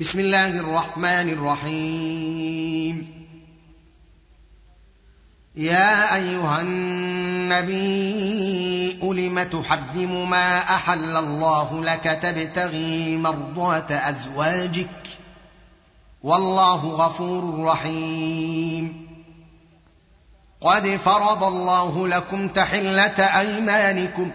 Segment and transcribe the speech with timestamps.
[0.00, 3.08] بسم الله الرحمن الرحيم.
[5.56, 8.08] يا أيها النبي
[9.02, 14.88] لم تحرم ما أحل الله لك تبتغي مرضاه أزواجك؟
[16.22, 19.08] والله غفور رحيم.
[20.60, 24.30] قد فرض الله لكم تحلة أيمانكم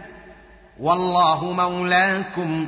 [0.80, 2.68] والله مولاكم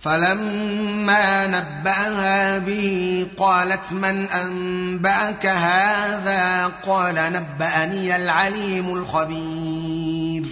[0.00, 10.44] فلما نباها به قالت من انباك هذا قال نباني العليم الخبير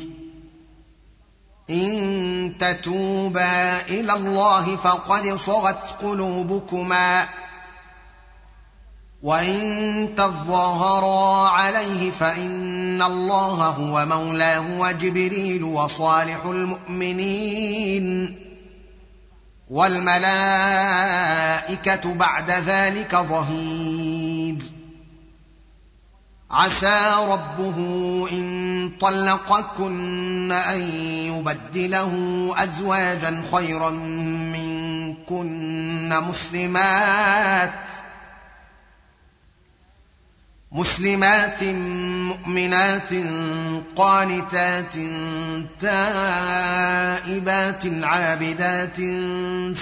[1.71, 7.29] ان تتوبا إلى الله فقد صغت قلوبكما
[9.23, 18.44] وان تظاهرا عليه فان الله هو مولاه وجبريل وصالح المؤمنين
[19.71, 20.95] والملائكة
[22.15, 24.75] بعد ذلك ظهير.
[26.51, 27.77] عسى ربه
[28.33, 32.13] إن طلقكن أن يبدله
[32.57, 33.91] أزواجا خيرا
[34.55, 37.71] منكن مسلمات
[40.73, 41.63] مسلمات
[42.35, 43.11] مؤمنات
[43.97, 44.95] قانتات
[45.81, 48.97] تائبات عابدات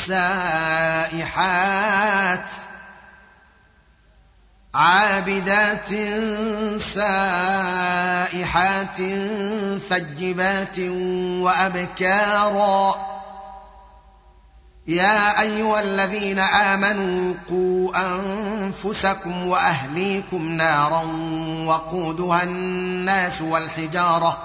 [0.07, 1.61] سائحات
[4.75, 5.89] عابدات
[6.95, 8.97] سائحات
[9.91, 10.79] ثجبات
[11.45, 12.95] وأبكارا
[14.87, 21.03] يا أيها الذين آمنوا قوا أنفسكم وأهليكم نارا
[21.67, 24.39] وقودها الناس والحجارة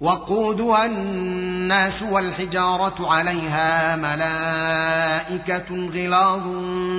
[0.00, 6.42] وقودها الناس والحجارة عليها ملائكة غلاظ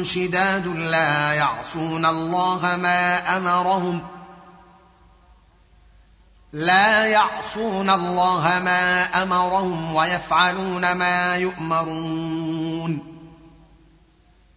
[0.04, 4.22] شداد لا يعصون الله ما امرهم ۖ
[6.54, 12.31] لا يعصون الله ما أمرهم ويفعلون ما يؤمرون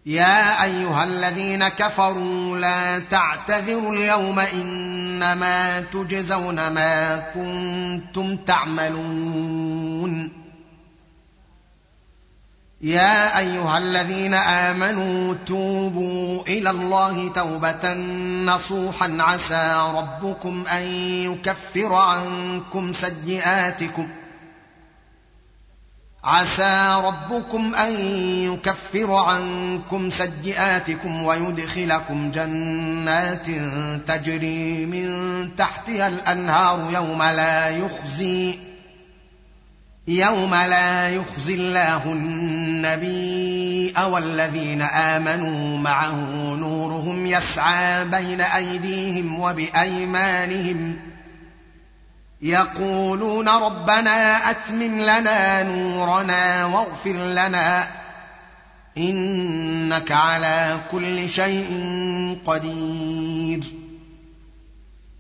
[0.07, 10.33] يا أيها الذين كفروا لا تعتذروا اليوم إنما تجزون ما كنتم تعملون.
[12.81, 17.95] يا أيها الذين آمنوا توبوا إلى الله توبة
[18.45, 20.83] نصوحا عسى ربكم أن
[21.33, 24.09] يكفر عنكم سيئاتكم.
[26.25, 27.93] عسى ربكم أن
[28.53, 33.47] يكفر عنكم سيئاتكم ويدخلكم جنات
[34.09, 35.09] تجري من
[35.57, 38.59] تحتها الأنهار يوم لا يخزي
[40.09, 46.15] يوم لا يخزي الله النبي والذين آمنوا معه
[46.55, 50.97] نورهم يسعى بين أيديهم وبأيمانهم
[52.45, 57.89] يقولون ربنا أتمم لنا نورنا واغفر لنا.
[58.99, 61.69] إنك على كل شيء
[62.47, 63.65] قدير.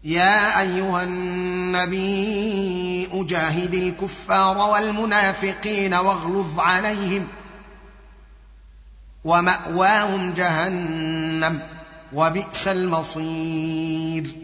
[0.04, 2.08] يا أيها النبي
[3.12, 7.26] أجاهد الكفار والمنافقين واغلظ عليهم
[9.24, 11.60] ومأواهم جهنم
[12.12, 14.43] وبئس المصير.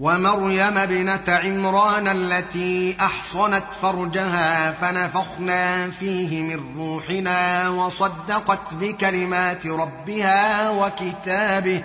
[0.00, 11.82] ومريم ابنة عمران التي أحصنت فرجها فنفخنا فيه من روحنا وصدقت بكلمات ربها وكتابه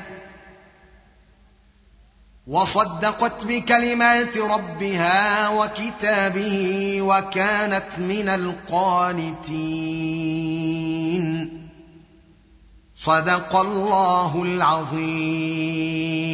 [2.47, 9.65] وصدقت بكلمات ربها وكتابه وكانت من القانتين.
[12.95, 16.24] صدق الله العظيم.